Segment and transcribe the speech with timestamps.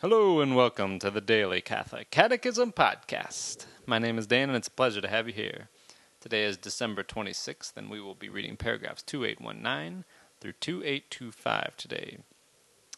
[0.00, 3.66] Hello and welcome to the Daily Catholic Catechism Podcast.
[3.84, 5.68] My name is Dan and it's a pleasure to have you here.
[6.20, 10.06] Today is December 26th and we will be reading paragraphs 2819
[10.40, 12.16] through 2825 today.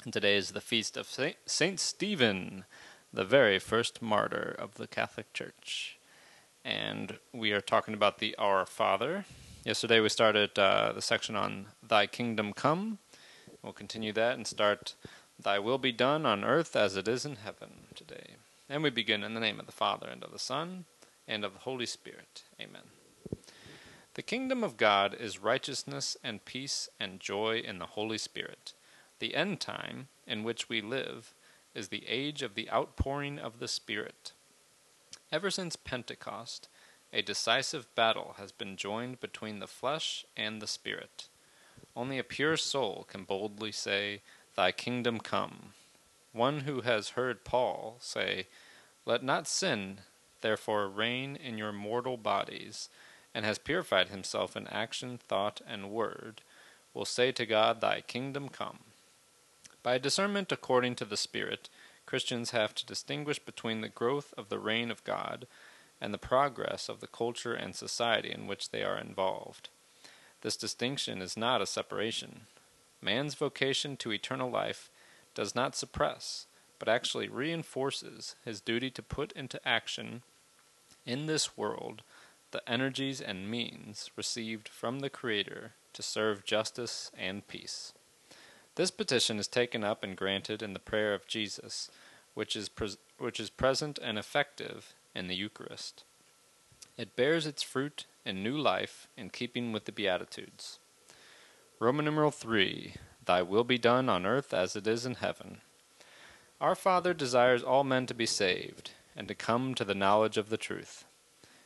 [0.05, 1.09] And today is the feast of
[1.45, 2.67] Saint Stephen,
[3.13, 5.99] the very first martyr of the Catholic Church.
[6.65, 9.25] And we are talking about the Our Father.
[9.65, 12.99] Yesterday we started uh, the section on Thy Kingdom Come.
[13.61, 14.95] We'll continue that and start
[15.43, 18.37] Thy will be done on earth as it is in heaven today.
[18.69, 20.85] And we begin in the name of the Father, and of the Son,
[21.27, 22.45] and of the Holy Spirit.
[22.61, 22.83] Amen.
[24.15, 28.75] The kingdom of God is righteousness and peace and joy in the Holy Spirit.
[29.19, 31.35] The end time, in which we live,
[31.75, 34.33] is the age of the outpouring of the Spirit.
[35.31, 36.69] Ever since Pentecost,
[37.13, 41.29] a decisive battle has been joined between the flesh and the Spirit.
[41.97, 44.23] Only a pure soul can boldly say,
[44.55, 45.73] Thy kingdom come.
[46.33, 48.47] One who has heard Paul say,
[49.07, 50.01] Let not sin
[50.41, 52.89] therefore reign in your mortal bodies,
[53.35, 56.43] and has purified himself in action, thought, and word,
[56.93, 58.81] will say to God, Thy kingdom come.
[59.83, 61.69] By discernment according to the Spirit,
[62.05, 65.47] Christians have to distinguish between the growth of the reign of God
[66.01, 69.71] and the progress of the culture and society in which they are involved.
[70.43, 72.43] This distinction is not a separation,
[73.03, 74.91] man's vocation to eternal life
[75.35, 76.47] does not suppress,
[76.79, 80.23] but actually reinforces his duty to put into action
[81.05, 82.03] in this world
[82.53, 87.93] the energies and means received from the Creator to serve justice and peace.
[88.77, 91.91] This petition is taken up and granted in the prayer of Jesus,
[92.35, 96.05] which is, pres- which is present and effective in the Eucharist.
[96.97, 100.79] It bears its fruit in new life in keeping with the Beatitudes.
[101.83, 102.95] Roman numeral 3
[103.25, 105.63] Thy will be done on earth as it is in heaven.
[106.61, 110.49] Our Father desires all men to be saved, and to come to the knowledge of
[110.49, 111.05] the truth.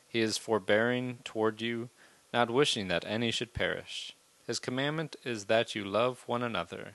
[0.09, 1.91] He is forbearing toward you,
[2.33, 4.17] not wishing that any should perish.
[4.47, 6.93] His commandment is that you love one another,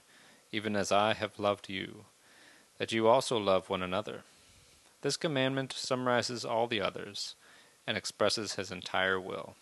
[0.51, 2.05] even as I have loved you,
[2.79, 4.23] that you also love one another.
[5.03, 7.35] This commandment summarizes all the others,
[7.85, 9.53] and expresses his entire will.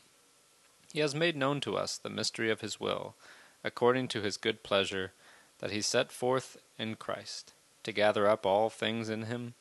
[0.93, 3.15] He has made known to us the mystery of his will
[3.63, 5.11] according to his good pleasure,
[5.59, 7.53] that he set forth in Christ,
[7.83, 9.53] to gather up all things in him,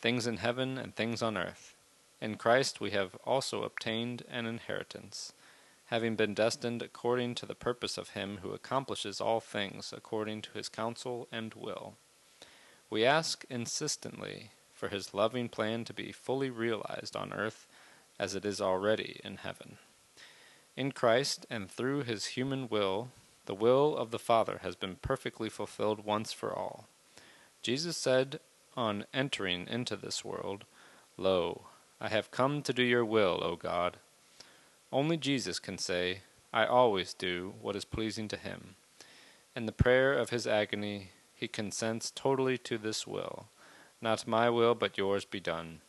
[0.00, 1.74] things in heaven and things on earth.
[2.20, 5.32] In Christ we have also obtained an inheritance,
[5.86, 10.50] having been destined according to the purpose of him who accomplishes all things according to
[10.52, 11.94] his counsel and will.
[12.90, 17.66] We ask insistently for his loving plan to be fully realized on earth
[18.18, 19.78] as it is already in heaven.
[20.76, 23.08] In Christ and through his human will,
[23.48, 26.86] the will of the Father has been perfectly fulfilled once for all.
[27.62, 28.40] Jesus said
[28.76, 30.64] on entering into this world,
[31.16, 31.62] Lo,
[31.98, 33.96] I have come to do your will, O God.
[34.92, 36.20] Only Jesus can say,
[36.52, 38.74] I always do what is pleasing to him.
[39.56, 43.46] In the prayer of his agony, he consents totally to this will.
[44.02, 45.80] Not my will, but yours be done.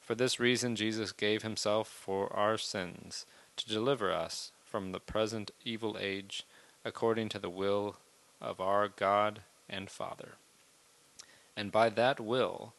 [0.00, 5.50] For this reason, Jesus gave himself for our sins, to deliver us from the present
[5.64, 6.44] evil age
[6.84, 7.96] according to the will
[8.40, 10.32] of our God and Father.
[11.56, 12.74] And by that will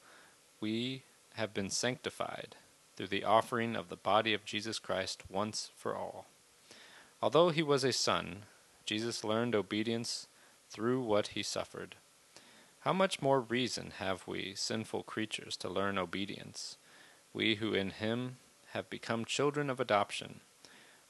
[0.60, 2.56] we have been sanctified
[2.96, 6.26] through the offering of the body of Jesus Christ once for all.
[7.22, 8.44] Although he was a son,
[8.86, 10.28] Jesus learned obedience
[10.70, 11.96] through what he suffered.
[12.82, 16.78] How much more reason have we, sinful creatures, to learn obedience,
[17.34, 18.38] we who in him
[18.74, 20.42] have become children of adoption?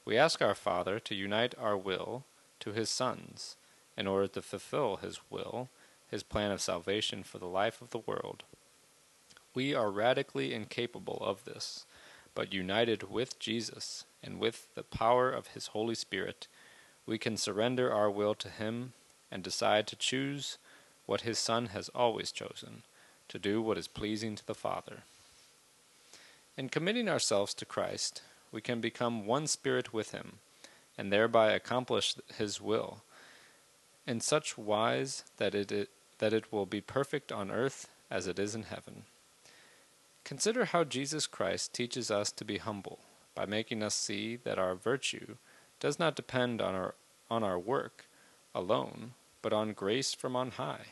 [0.04, 2.24] We ask our Father to unite our will
[2.66, 3.56] to his sons,
[3.96, 5.68] in order to fulfill his will,
[6.10, 8.42] his plan of salvation for the life of the world.
[9.54, 11.86] We are radically incapable of this,
[12.34, 16.48] but united with Jesus and with the power of his Holy Spirit,
[17.06, 18.94] we can surrender our will to him
[19.30, 20.58] and decide to choose
[21.06, 22.82] what his Son has always chosen,
[23.28, 25.04] to do what is pleasing to the Father.
[26.56, 30.40] In committing ourselves to Christ, we can become one spirit with him
[30.98, 33.02] and thereby accomplish his will,
[34.06, 38.38] in such wise that it, it, that it will be perfect on earth as it
[38.38, 39.04] is in heaven.
[40.24, 42.98] Consider how Jesus Christ teaches us to be humble
[43.34, 45.36] by making us see that our virtue
[45.78, 46.94] does not depend on our,
[47.30, 48.06] on our work
[48.54, 49.12] alone,
[49.42, 50.86] but on grace from on high.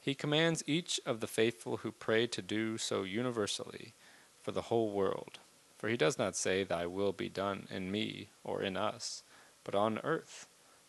[0.00, 3.94] He commands each of the faithful who pray to do so universally
[4.42, 5.38] for the whole world.
[5.78, 9.22] For he does not say, Thy will be done in me or in us,
[9.64, 10.46] but on earth,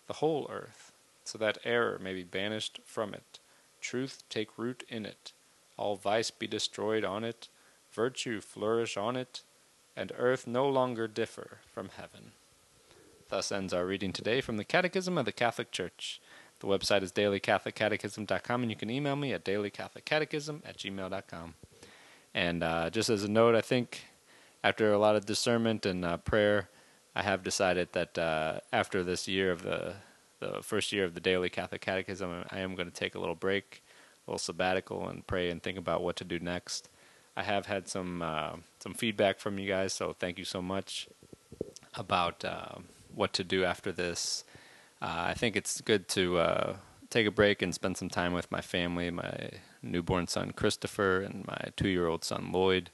[0.07, 0.91] the whole earth,
[1.23, 3.39] so that error may be banished from it,
[3.81, 5.31] truth take root in it,
[5.77, 7.49] all vice be destroyed on it,
[7.91, 9.41] virtue flourish on it,
[9.95, 12.31] and earth no longer differ from heaven.
[13.29, 16.21] Thus ends our reading today from the Catechism of the Catholic Church.
[16.59, 21.55] The website is dailycatholiccatechism.com, and you can email me at dailycatholiccatechism at gmail.com.
[22.33, 24.05] And uh, just as a note, I think
[24.65, 26.69] after a lot of discernment and uh, prayer,
[27.15, 29.93] I have decided that uh, after this year of the
[30.39, 33.35] the first year of the Daily Catholic Catechism, I am going to take a little
[33.35, 33.83] break,
[34.27, 36.89] a little sabbatical, and pray and think about what to do next.
[37.37, 41.07] I have had some uh, some feedback from you guys, so thank you so much
[41.93, 42.79] about uh,
[43.13, 44.43] what to do after this.
[44.99, 46.75] Uh, I think it's good to uh,
[47.11, 49.51] take a break and spend some time with my family, my
[49.83, 52.89] newborn son Christopher, and my two-year-old son Lloyd,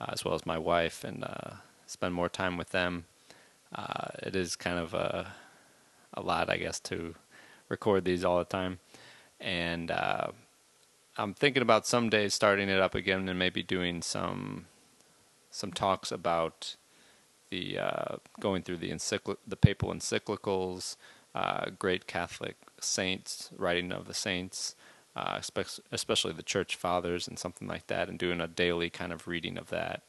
[0.00, 1.56] as well as my wife, and uh,
[1.86, 3.04] spend more time with them.
[3.74, 5.32] Uh, it is kind of a
[6.14, 7.14] a lot, I guess, to
[7.68, 8.78] record these all the time,
[9.40, 10.28] and uh,
[11.16, 14.66] I'm thinking about some someday starting it up again and maybe doing some
[15.50, 16.76] some talks about
[17.50, 20.96] the uh, going through the encycl- the papal encyclicals,
[21.34, 24.76] uh, great Catholic saints, writing of the saints,
[25.18, 25.40] uh,
[25.90, 29.58] especially the Church Fathers and something like that, and doing a daily kind of reading
[29.58, 30.00] of that,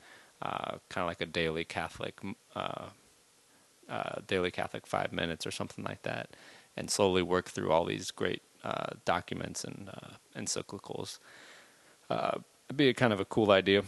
[0.41, 2.15] uh, kind of like a daily Catholic
[2.55, 2.89] uh,
[3.89, 6.27] uh, daily Catholic five minutes or something like that,
[6.77, 11.19] and slowly work through all these great uh, documents and uh, encyclicals.
[12.11, 13.81] It'd be kind of a cool idea.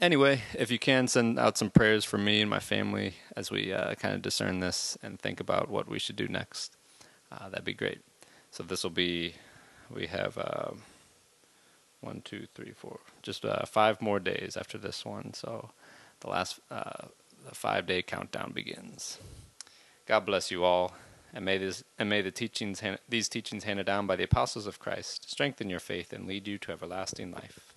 [0.00, 3.72] Anyway, if you can send out some prayers for me and my family as we
[4.02, 6.76] kind of discern this and think about what we should do next,
[7.30, 8.00] that'd be great.
[8.50, 9.34] So this will be,
[9.90, 10.70] we have uh,
[12.00, 15.34] one, two, three, four, just uh, five more days after this one.
[15.34, 15.70] So
[16.20, 17.06] the last uh,
[17.46, 19.18] the five day countdown begins.
[20.06, 20.94] God bless you all,
[21.34, 24.78] and may, this, and may the teachings, these teachings handed down by the apostles of
[24.78, 27.67] Christ strengthen your faith and lead you to everlasting life.